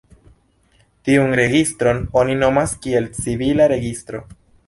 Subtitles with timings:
[1.09, 4.23] Tiun registron oni nomas kiel "civila registro".